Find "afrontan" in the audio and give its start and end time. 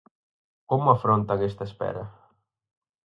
0.91-1.39